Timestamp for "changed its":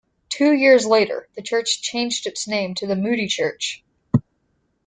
1.83-2.47